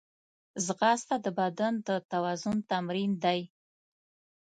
[0.65, 3.39] ځغاسته د بدن د توازن تمرین دی